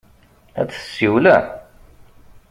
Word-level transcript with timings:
Ad 0.59 0.65
d-tsiwlem? 0.67 1.45